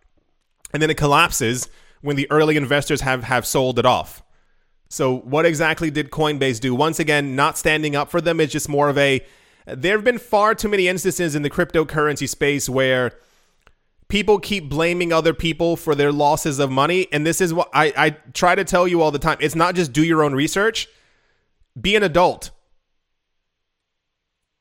[0.73, 1.69] and then it collapses
[2.03, 4.21] when the early investors have have sold it off.
[4.89, 6.75] So what exactly did Coinbase do?
[6.75, 8.39] Once again, not standing up for them.
[8.39, 9.25] It's just more of a.
[9.65, 13.13] There have been far too many instances in the cryptocurrency space where
[14.09, 17.93] people keep blaming other people for their losses of money, and this is what I,
[17.97, 19.37] I try to tell you all the time.
[19.39, 20.87] It's not just do your own research.
[21.79, 22.51] Be an adult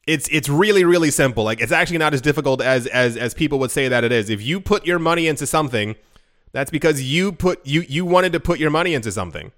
[0.07, 1.45] it's it's really really simple.
[1.45, 4.31] Like it's actually not as difficult as as as people would say that it is.
[4.31, 5.95] If you put your money into something,
[6.53, 9.53] that's because you put you you wanted to put your money into something.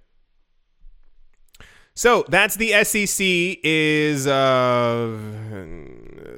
[1.96, 3.24] So that's the SEC
[3.62, 5.16] is uh,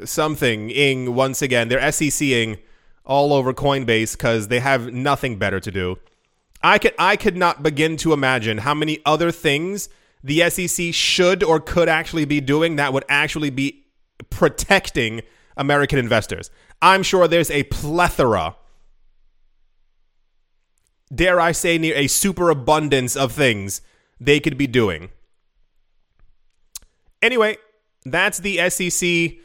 [0.05, 1.69] something ing once again.
[1.69, 2.59] They're SECing
[3.07, 5.99] all over Coinbase because they have nothing better to do.
[6.63, 9.89] I could I could not begin to imagine how many other things
[10.23, 13.85] the SEC should or could actually be doing that would actually be
[14.31, 15.23] protecting
[15.57, 16.51] American investors.
[16.83, 18.57] I'm sure there's a plethora,
[21.15, 23.81] dare I say, near a superabundance of things
[24.21, 25.11] they could be doing.
[27.23, 27.57] Anyway,
[28.05, 29.39] that's the SEC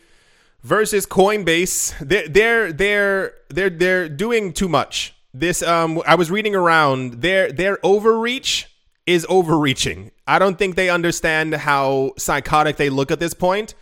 [0.63, 1.97] versus Coinbase.
[1.99, 5.15] They're they're they're they're they're doing too much.
[5.33, 8.67] This um I was reading around their their overreach
[9.07, 10.11] is overreaching.
[10.27, 13.73] I don't think they understand how psychotic they look at this point.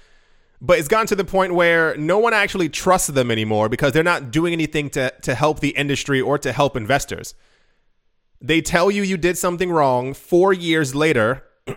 [0.61, 4.03] But it's gotten to the point where no one actually trusts them anymore because they're
[4.03, 7.33] not doing anything to, to help the industry or to help investors.
[8.41, 11.43] They tell you you did something wrong four years later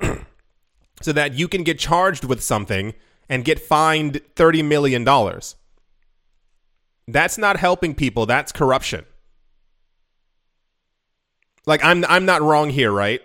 [1.03, 2.95] so that you can get charged with something
[3.29, 5.05] and get fined $30 million.
[7.09, 9.05] That's not helping people, that's corruption.
[11.67, 13.21] Like I'm I'm not wrong here, right?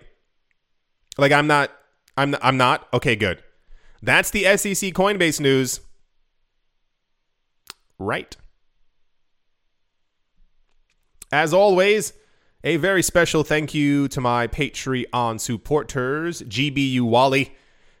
[1.16, 1.72] Like I'm not
[2.16, 2.86] I'm I'm not.
[2.92, 3.42] Okay, good.
[4.02, 5.80] That's the SEC Coinbase news.
[7.98, 8.36] Right.
[11.32, 12.12] As always,
[12.64, 17.54] a very special thank you to my Patreon supporters GBU Wally,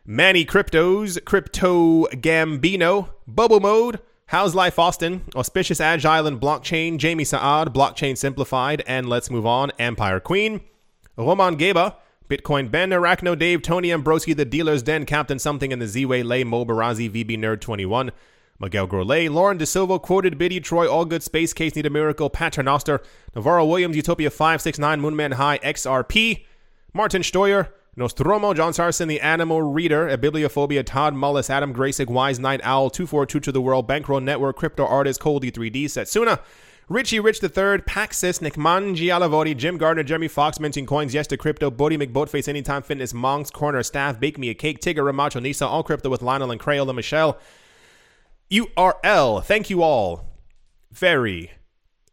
[0.04, 7.72] Manny Cryptos, Crypto Gambino, Bubble Mode, How's Life Austin, Auspicious Agile and Blockchain, Jamie Saad,
[7.72, 10.60] Blockchain Simplified, and Let's Move On, Empire Queen,
[11.16, 11.94] Roman Geba,
[12.28, 16.42] Bitcoin Ben, Arachno Dave, Tony Ambroski, The Dealer's Den, Captain Something, and the Z-Way, Lay,
[16.42, 18.10] Mo VB Nerd 21,
[18.60, 23.00] Miguel Grolet, Lauren De Silva, Quoted Biddy, Troy Allgood, Space Case, Need a Miracle, Paternoster,
[23.34, 26.44] Navarro Williams, Utopia 569, Moonman High, XRP,
[26.92, 32.40] Martin Steuer, Nostromo, John Sarson, The Animal Reader, A Bibliophobia, Todd Mullis, Adam Graysick, Wise
[32.40, 36.40] Night Owl, 242 to the World, Bankroll Network, Crypto Artist, Coldy 3D, Setsuna,
[36.88, 37.50] Richie Rich III,
[37.86, 42.48] Paxis, Nick Mangi Alavori, Jim Gardner, Jeremy Fox, Minting Coins, Yes to Crypto, Bodie McBoatface,
[42.48, 46.22] Anytime Fitness, Monk's Corner, Staff, Bake Me a Cake, Tigger, Ramacho, Nisa, All Crypto with
[46.22, 47.38] Lionel and Crayola, Michelle,
[48.50, 49.44] URL.
[49.44, 50.24] Thank you all
[50.90, 51.50] very,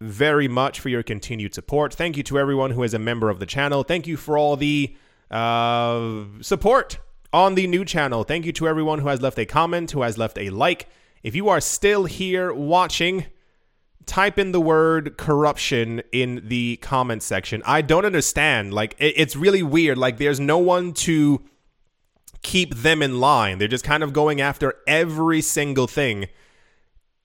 [0.02, 1.94] very much for your continued support.
[1.94, 3.84] Thank you to everyone who is a member of the channel.
[3.84, 4.96] Thank you for all the
[5.32, 7.00] uh, support
[7.32, 8.24] on the new channel.
[8.24, 10.88] Thank you to everyone who has left a comment, who has left a like.
[11.24, 13.26] If you are still here watching,
[14.06, 17.64] type in the word corruption in the comment section.
[17.66, 18.74] I don't understand.
[18.74, 19.98] Like, it's really weird.
[19.98, 21.42] Like, there's no one to
[22.46, 23.58] keep them in line.
[23.58, 26.28] They're just kind of going after every single thing.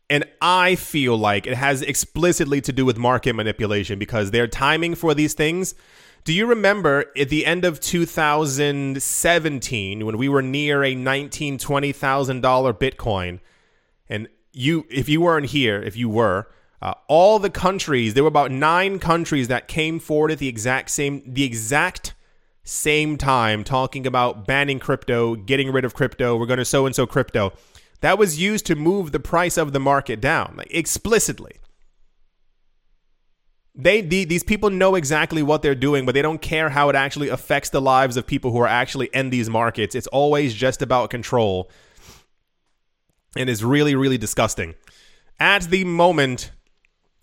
[0.09, 4.95] And I feel like it has explicitly to do with market manipulation because their timing
[4.95, 5.75] for these things.
[6.25, 12.79] Do you remember at the end of 2017 when we were near a $19,000, $20,000
[12.79, 13.41] Bitcoin?
[14.09, 16.49] And you, if you weren't here, if you were,
[16.83, 20.89] uh, all the countries, there were about nine countries that came forward at the exact
[20.91, 22.15] same, the exact
[22.71, 26.95] same time talking about banning crypto, getting rid of crypto, we're going to so and
[26.95, 27.53] so crypto.
[28.01, 31.57] That was used to move the price of the market down, like explicitly.
[33.75, 36.95] They the, these people know exactly what they're doing, but they don't care how it
[36.95, 39.97] actually affects the lives of people who are actually in these markets.
[39.97, 41.69] It's always just about control.
[43.37, 44.77] And it's really, really disgusting.
[45.41, 46.53] At the moment,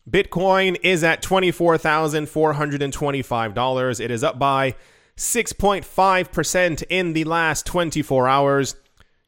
[0.10, 4.00] Bitcoin is at $24,425.
[4.00, 4.76] It is up by
[5.18, 8.76] 6.5% in the last 24 hours.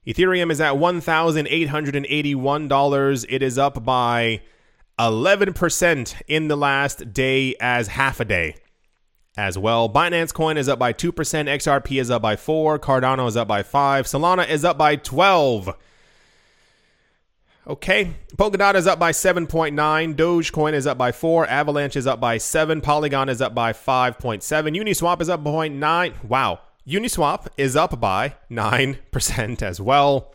[0.08, 3.26] Ethereum is at $1,881.
[3.28, 4.42] It is up by
[5.00, 8.56] 11% in the last day as half a day
[9.38, 9.90] as well.
[9.90, 13.64] Binance Coin is up by 2%, XRP is up by 4, Cardano is up by
[13.64, 15.76] 5, Solana is up by 12.
[17.68, 22.38] Okay, Polkadot is up by 7.9, Dogecoin is up by 4, Avalanche is up by
[22.38, 26.24] 7, Polygon is up by 5.7, Uniswap is up by 0.9.
[26.24, 26.60] Wow.
[26.88, 30.34] Uniswap is up by 9% as well.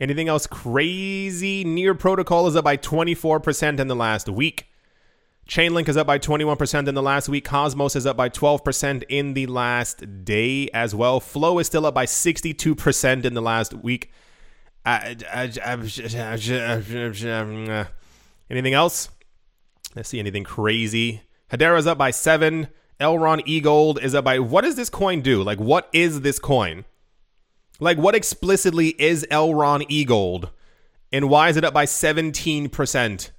[0.00, 1.64] Anything else crazy?
[1.64, 4.66] Near Protocol is up by 24% in the last week.
[5.48, 7.44] Chainlink is up by 21% in the last week.
[7.46, 11.20] Cosmos is up by 12% in the last day as well.
[11.20, 14.10] Flow is still up by 62% in the last week.
[18.50, 19.10] Anything else?
[19.94, 21.22] Let's see anything crazy.
[21.50, 22.68] Hedera's up by 7.
[23.00, 24.38] Elrond Egold is up by.
[24.38, 25.42] What does this coin do?
[25.42, 26.84] Like, what is this coin?
[27.80, 30.50] Like, what explicitly is Elrond Egold?
[31.12, 33.30] And why is it up by 17%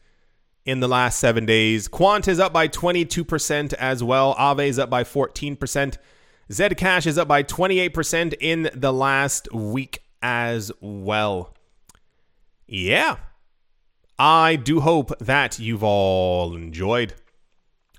[0.66, 1.88] in the last seven days?
[1.88, 4.34] Quant is up by 22% as well.
[4.36, 5.98] Aave is up by 14%.
[6.50, 11.55] Zcash is up by 28% in the last week as well.
[12.67, 13.17] Yeah.
[14.17, 17.13] I do hope that you've all enjoyed.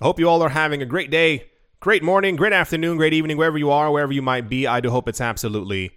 [0.00, 1.46] I hope you all are having a great day,
[1.80, 4.66] great morning, great afternoon, great evening, wherever you are, wherever you might be.
[4.66, 5.92] I do hope it's absolutely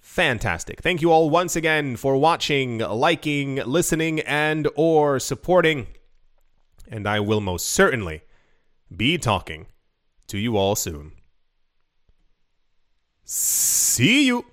[0.00, 0.80] fantastic.
[0.80, 5.86] Thank you all once again for watching, liking, listening, and or supporting.
[6.90, 8.22] And I will most certainly
[8.94, 9.66] be talking
[10.28, 11.12] to you all soon.
[13.24, 14.44] See you.